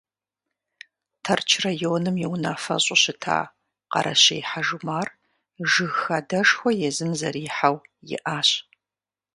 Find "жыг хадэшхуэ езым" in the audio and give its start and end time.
5.69-7.11